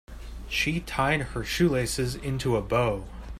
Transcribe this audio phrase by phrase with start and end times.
[0.49, 3.05] She tied her shoelaces into a bow.